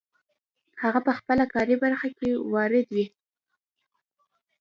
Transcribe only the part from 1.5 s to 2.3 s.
کاري برخه کې